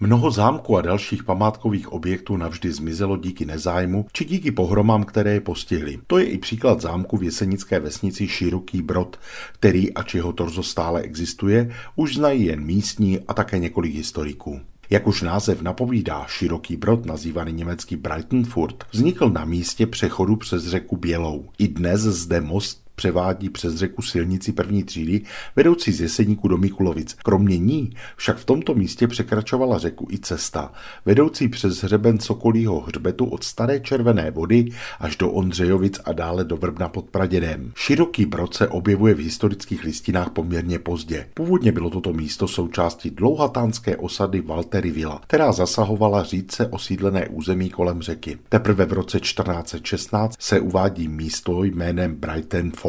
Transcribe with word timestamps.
Mnoho 0.00 0.30
zámků 0.30 0.76
a 0.76 0.82
dalších 0.82 1.24
památkových 1.24 1.92
objektů 1.92 2.36
navždy 2.36 2.72
zmizelo 2.72 3.16
díky 3.16 3.44
nezájmu 3.44 4.06
či 4.12 4.24
díky 4.24 4.50
pohromám, 4.50 5.04
které 5.04 5.32
je 5.32 5.40
postihly. 5.40 5.98
To 6.06 6.18
je 6.18 6.24
i 6.24 6.38
příklad 6.38 6.80
zámku 6.80 7.16
v 7.16 7.22
jesenické 7.22 7.80
vesnici 7.80 8.28
Široký 8.28 8.82
Brod, 8.82 9.20
který, 9.52 9.94
ač 9.94 10.14
jeho 10.14 10.32
torzo 10.32 10.62
stále 10.62 11.00
existuje, 11.00 11.74
už 11.96 12.14
znají 12.14 12.44
jen 12.44 12.60
místní 12.60 13.20
a 13.28 13.34
také 13.34 13.58
několik 13.58 13.94
historiků. 13.94 14.60
Jak 14.90 15.06
už 15.06 15.22
název 15.22 15.62
napovídá, 15.62 16.26
široký 16.28 16.76
brod, 16.76 17.06
nazývaný 17.06 17.52
německý 17.52 17.96
Breitenfurt, 17.96 18.84
vznikl 18.92 19.30
na 19.30 19.44
místě 19.44 19.86
přechodu 19.86 20.36
přes 20.36 20.66
řeku 20.66 20.96
Bělou. 20.96 21.48
I 21.58 21.68
dnes 21.68 22.00
zde 22.00 22.40
most 22.40 22.87
převádí 22.98 23.50
přes 23.50 23.74
řeku 23.74 24.02
silnici 24.02 24.52
první 24.52 24.84
třídy 24.84 25.20
vedoucí 25.56 25.92
z 25.92 26.00
Jeseníku 26.00 26.48
do 26.48 26.56
Mikulovic. 26.56 27.16
Kromě 27.24 27.58
ní 27.58 27.90
však 28.16 28.36
v 28.36 28.44
tomto 28.44 28.74
místě 28.74 29.08
překračovala 29.08 29.78
řeku 29.78 30.08
i 30.10 30.18
cesta, 30.18 30.72
vedoucí 31.06 31.48
přes 31.48 31.82
hřeben 31.82 32.20
Sokolího 32.20 32.80
hřbetu 32.80 33.24
od 33.24 33.44
Staré 33.44 33.80
červené 33.80 34.30
vody 34.30 34.68
až 35.00 35.16
do 35.16 35.30
Ondřejovic 35.30 36.00
a 36.04 36.12
dále 36.12 36.44
do 36.44 36.56
Vrbna 36.56 36.88
pod 36.88 37.04
Pradědem. 37.10 37.72
Široký 37.76 38.26
brod 38.26 38.54
se 38.54 38.68
objevuje 38.68 39.14
v 39.14 39.18
historických 39.18 39.84
listinách 39.84 40.30
poměrně 40.30 40.78
pozdě. 40.78 41.26
Původně 41.34 41.72
bylo 41.72 41.90
toto 41.90 42.12
místo 42.12 42.48
součástí 42.48 43.10
dlouhatánské 43.10 43.96
osady 43.96 44.40
Valtery 44.40 44.90
Villa, 44.90 45.20
která 45.26 45.52
zasahovala 45.52 46.22
řídce 46.22 46.66
osídlené 46.66 47.28
území 47.28 47.70
kolem 47.70 48.02
řeky. 48.02 48.38
Teprve 48.48 48.84
v 48.84 48.92
roce 48.92 49.20
1416 49.20 50.36
se 50.40 50.60
uvádí 50.60 51.08
místo 51.08 51.64
jménem 51.64 52.14
Brighton 52.14 52.70
fort 52.70 52.87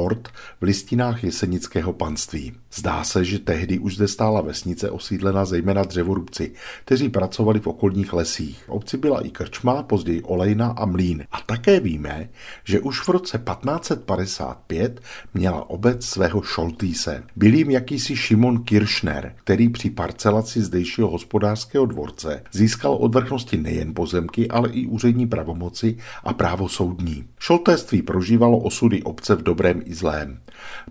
v 0.61 0.63
listinách 0.63 1.23
jesenického 1.23 1.93
panství. 1.93 2.53
Zdá 2.73 3.03
se, 3.03 3.25
že 3.25 3.39
tehdy 3.39 3.79
už 3.79 3.95
zde 3.95 4.07
stála 4.07 4.41
vesnice 4.41 4.91
osídlena 4.91 5.45
zejména 5.45 5.83
dřevorubci, 5.83 6.51
kteří 6.85 7.09
pracovali 7.09 7.59
v 7.59 7.67
okolních 7.67 8.13
lesích. 8.13 8.63
V 8.67 8.69
obci 8.69 8.97
byla 8.97 9.21
i 9.21 9.29
krčma, 9.29 9.83
později 9.83 10.21
olejna 10.21 10.67
a 10.67 10.85
mlín. 10.85 11.23
A 11.31 11.41
také 11.41 11.79
víme, 11.79 12.29
že 12.63 12.79
už 12.79 13.07
v 13.07 13.09
roce 13.09 13.37
1555 13.37 15.01
měla 15.33 15.69
obec 15.69 16.05
svého 16.05 16.41
šoltýse. 16.41 17.23
Byl 17.35 17.53
jim 17.53 17.69
jakýsi 17.71 18.15
Šimon 18.15 18.63
Kiršner, 18.63 19.35
který 19.43 19.69
při 19.69 19.89
parcelaci 19.89 20.61
zdejšího 20.61 21.09
hospodářského 21.09 21.85
dvorce 21.85 22.43
získal 22.51 22.93
od 22.93 23.15
vrchnosti 23.15 23.57
nejen 23.57 23.93
pozemky, 23.93 24.47
ale 24.47 24.69
i 24.69 24.85
úřední 24.85 25.27
pravomoci 25.27 25.97
a 26.23 26.33
právo 26.33 26.69
soudní. 26.69 27.25
Šoltéství 27.39 28.01
prožívalo 28.01 28.57
osudy 28.57 29.03
obce 29.03 29.35
v 29.35 29.43
dobrém 29.43 29.81
i 29.89 29.93
zlém. 29.93 30.39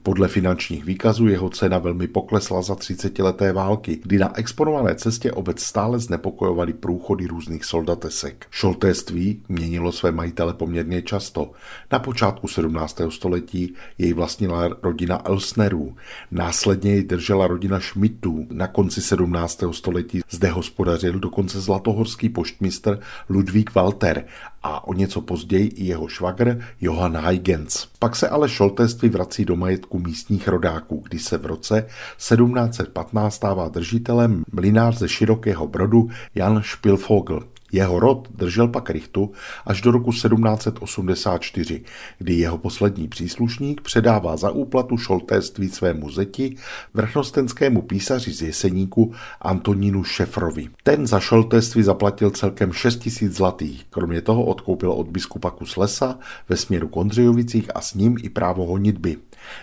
Podle 0.02 0.28
finančních 0.28 0.84
výkazů 0.84 1.28
jeho 1.28 1.50
cena 1.50 1.78
velmi 1.78 2.08
poklesla 2.08 2.62
za 2.62 2.74
30 2.74 3.18
leté 3.18 3.52
války, 3.52 4.00
kdy 4.02 4.18
na 4.18 4.38
exponované 4.38 4.94
cestě 4.94 5.32
obec 5.32 5.62
stále 5.62 5.98
znepokojovaly 5.98 6.72
průchody 6.72 7.26
různých 7.26 7.64
soldatesek. 7.64 8.46
Šoltéství 8.50 9.42
měnilo 9.48 9.92
své 9.92 10.12
majitele 10.12 10.54
poměrně 10.54 11.02
často. 11.02 11.50
Na 11.92 11.98
počátku 11.98 12.48
17. 12.48 13.00
století 13.08 13.74
jej 13.98 14.12
vlastnila 14.12 14.68
rodina 14.82 15.22
Elsnerů, 15.24 15.96
následně 16.30 16.90
jej 16.90 17.04
držela 17.04 17.46
rodina 17.46 17.80
Schmidtů. 17.80 18.46
Na 18.50 18.66
konci 18.66 19.02
17. 19.02 19.62
století 19.70 20.20
zde 20.30 20.50
hospodařil 20.50 21.18
dokonce 21.18 21.60
zlatohorský 21.60 22.28
poštmistr 22.28 23.00
Ludvík 23.28 23.74
Walter 23.74 24.24
a 24.62 24.86
o 24.86 24.94
něco 24.94 25.20
později 25.20 25.66
i 25.66 25.84
jeho 25.84 26.08
švagr 26.08 26.60
Johann 26.80 27.16
Huygens. 27.16 27.88
Pak 27.98 28.16
se 28.16 28.28
ale 28.28 28.48
šoltéství 28.48 29.08
vrací 29.08 29.44
do 29.44 29.56
majetku 29.56 29.98
místních 29.98 30.48
rodáků, 30.48 31.02
kdy 31.08 31.18
se 31.18 31.38
v 31.38 31.46
roce 31.46 31.82
1715 31.82 33.34
stává 33.34 33.68
držitelem 33.68 34.44
mlinář 34.52 34.98
ze 34.98 35.08
Širokého 35.08 35.66
Brodu 35.66 36.08
Jan 36.34 36.62
Špilfogl. 36.62 37.40
Jeho 37.72 37.98
rod 37.98 38.28
držel 38.34 38.68
pak 38.68 38.90
rychtu 38.90 39.32
až 39.66 39.80
do 39.80 39.90
roku 39.90 40.10
1784, 40.10 41.84
kdy 42.18 42.34
jeho 42.34 42.58
poslední 42.58 43.08
příslušník 43.08 43.80
předává 43.80 44.36
za 44.36 44.50
úplatu 44.50 44.96
šoltéství 44.96 45.68
svému 45.68 46.10
zeti, 46.10 46.56
vrchnostenskému 46.94 47.82
písaři 47.82 48.32
z 48.32 48.42
Jeseníku 48.42 49.12
Antonínu 49.40 50.04
Šefrovi. 50.04 50.68
Ten 50.82 51.06
za 51.06 51.20
šoltéství 51.20 51.82
zaplatil 51.82 52.30
celkem 52.30 52.72
6 52.72 53.08
000 53.22 53.34
zlatých, 53.34 53.86
kromě 53.90 54.20
toho 54.22 54.44
odkoupil 54.44 54.92
od 54.92 55.08
biskupa 55.08 55.50
kus 55.50 55.76
lesa 55.76 56.18
ve 56.48 56.56
směru 56.56 56.88
Kondřejovicích 56.88 57.70
a 57.74 57.80
s 57.80 57.94
ním 57.94 58.16
i 58.22 58.28
právo 58.28 58.66
honitby. 58.66 59.16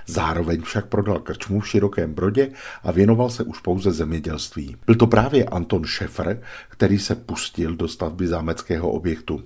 Zároveň 0.07 0.61
však 0.61 0.85
prodal 0.85 1.19
krčmu 1.19 1.59
v 1.59 1.67
Širokém 1.67 2.13
Brodě 2.13 2.51
a 2.83 2.91
věnoval 2.91 3.29
se 3.29 3.43
už 3.43 3.59
pouze 3.59 3.91
zemědělství. 3.91 4.75
Byl 4.85 4.95
to 4.95 5.07
právě 5.07 5.45
Anton 5.45 5.85
Šefr, 5.85 6.39
který 6.69 6.99
se 6.99 7.15
pustil 7.15 7.75
do 7.75 7.87
stavby 7.87 8.27
zámeckého 8.27 8.89
objektu. 8.89 9.43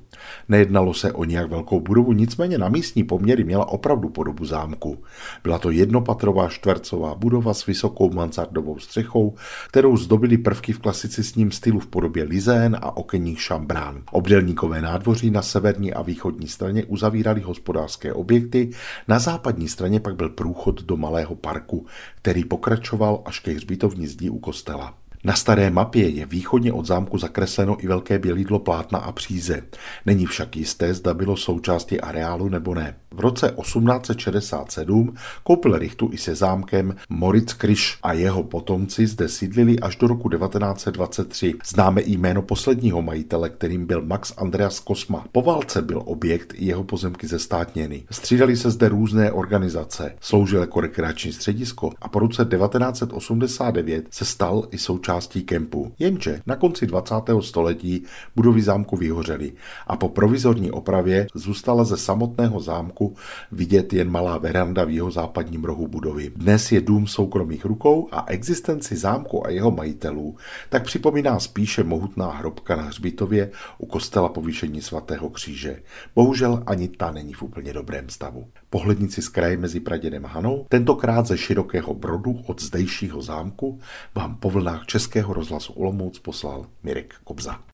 Nejednalo 0.47 0.93
se 0.93 1.11
o 1.11 1.23
nějak 1.23 1.49
velkou 1.49 1.79
budovu, 1.79 2.13
nicméně 2.13 2.57
na 2.57 2.69
místní 2.69 3.03
poměry 3.03 3.43
měla 3.43 3.67
opravdu 3.67 4.09
podobu 4.09 4.45
zámku. 4.45 5.03
Byla 5.43 5.59
to 5.59 5.71
jednopatrová 5.71 6.49
čtvercová 6.49 7.15
budova 7.15 7.53
s 7.53 7.65
vysokou 7.65 8.13
mansardovou 8.13 8.79
střechou, 8.79 9.35
kterou 9.67 9.97
zdobily 9.97 10.37
prvky 10.37 10.73
v 10.73 10.79
klasicistním 10.79 11.51
stylu 11.51 11.79
v 11.79 11.87
podobě 11.87 12.23
lizén 12.23 12.77
a 12.81 12.97
okenních 12.97 13.41
šambrán. 13.41 14.03
Obdelníkové 14.11 14.81
nádvoří 14.81 15.29
na 15.31 15.41
severní 15.41 15.93
a 15.93 16.01
východní 16.01 16.47
straně 16.47 16.85
uzavíraly 16.85 17.41
hospodářské 17.41 18.13
objekty, 18.13 18.69
na 19.07 19.19
západní 19.19 19.67
straně 19.67 19.99
pak 19.99 20.15
byl 20.15 20.28
průchod 20.29 20.81
do 20.81 20.97
malého 20.97 21.35
parku, 21.35 21.85
který 22.15 22.43
pokračoval 22.43 23.21
až 23.25 23.39
ke 23.39 23.51
hřbitovní 23.51 24.07
zdí 24.07 24.29
u 24.29 24.39
kostela. 24.39 24.98
Na 25.23 25.33
staré 25.33 25.69
mapě 25.69 26.09
je 26.09 26.25
východně 26.25 26.73
od 26.73 26.85
zámku 26.85 27.17
zakresleno 27.17 27.83
i 27.83 27.87
velké 27.87 28.19
bělídlo 28.19 28.59
plátna 28.59 28.99
a 28.99 29.11
příze. 29.11 29.61
Není 30.05 30.25
však 30.25 30.57
jisté, 30.57 30.93
zda 30.93 31.13
bylo 31.13 31.37
součástí 31.37 32.01
areálu 32.01 32.49
nebo 32.49 32.75
ne. 32.75 32.95
V 33.11 33.19
roce 33.19 33.53
1867 33.61 35.13
koupil 35.43 35.77
Richtu 35.77 36.09
i 36.13 36.17
se 36.17 36.35
zámkem 36.35 36.95
Moritz 37.09 37.53
Kriš 37.53 37.97
a 38.03 38.13
jeho 38.13 38.43
potomci 38.43 39.07
zde 39.07 39.29
sídlili 39.29 39.79
až 39.79 39.95
do 39.95 40.07
roku 40.07 40.29
1923. 40.29 41.53
Známe 41.65 42.01
i 42.01 42.17
jméno 42.17 42.41
posledního 42.41 43.01
majitele, 43.01 43.49
kterým 43.49 43.85
byl 43.85 44.01
Max 44.01 44.33
Andreas 44.37 44.79
Kosma. 44.79 45.25
Po 45.31 45.41
válce 45.41 45.81
byl 45.81 46.01
objekt 46.05 46.53
i 46.55 46.65
jeho 46.65 46.83
pozemky 46.83 47.27
zestátněny. 47.27 48.03
Střídali 48.11 48.57
se 48.57 48.71
zde 48.71 48.89
různé 48.89 49.31
organizace, 49.31 50.15
sloužil 50.21 50.61
jako 50.61 50.81
rekreační 50.81 51.33
středisko 51.33 51.91
a 52.01 52.07
po 52.07 52.19
roce 52.19 52.45
1989 52.45 54.05
se 54.11 54.25
stal 54.25 54.67
i 54.71 54.77
součástí 54.77 55.08
kempu. 55.45 55.91
Jenže 55.99 56.41
na 56.45 56.55
konci 56.55 56.87
20. 56.87 57.15
století 57.39 58.03
budovy 58.35 58.61
zámku 58.61 58.97
vyhořely 58.97 59.53
a 59.87 59.97
po 59.97 60.09
provizorní 60.09 60.71
opravě 60.71 61.27
zůstala 61.35 61.83
ze 61.83 61.97
samotného 61.97 62.59
zámku 62.59 63.15
vidět 63.51 63.93
jen 63.93 64.09
malá 64.09 64.37
veranda 64.37 64.83
v 64.83 64.89
jeho 64.89 65.11
západním 65.11 65.63
rohu 65.63 65.87
budovy. 65.87 66.31
Dnes 66.35 66.71
je 66.71 66.81
dům 66.81 67.07
soukromých 67.07 67.65
rukou 67.65 68.07
a 68.11 68.25
existenci 68.27 68.95
zámku 68.95 69.45
a 69.45 69.49
jeho 69.49 69.71
majitelů 69.71 70.35
tak 70.69 70.83
připomíná 70.83 71.39
spíše 71.39 71.83
mohutná 71.83 72.31
hrobka 72.31 72.75
na 72.75 72.83
hřbitově 72.83 73.51
u 73.77 73.85
kostela 73.85 74.29
povýšení 74.29 74.81
svatého 74.81 75.29
kříže. 75.29 75.81
Bohužel 76.15 76.63
ani 76.65 76.87
ta 76.87 77.11
není 77.11 77.33
v 77.33 77.43
úplně 77.43 77.73
dobrém 77.73 78.09
stavu. 78.09 78.47
Pohlednici 78.69 79.21
z 79.21 79.29
kraje 79.29 79.57
mezi 79.57 79.79
Pradědem 79.79 80.25
Hanou, 80.25 80.65
tentokrát 80.69 81.27
ze 81.27 81.37
širokého 81.37 81.93
brodu 81.93 82.41
od 82.45 82.61
zdejšího 82.61 83.21
zámku, 83.21 83.79
vám 84.15 84.35
po 84.35 84.49
vlnách 84.49 84.85
Českého 84.85 85.33
rozhlasu 85.33 85.73
Olomouc 85.73 86.19
poslal 86.19 86.65
Mirek 86.83 87.15
Kobza. 87.23 87.59